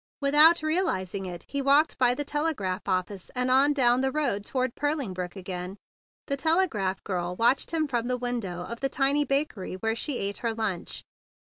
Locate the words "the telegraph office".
2.15-3.29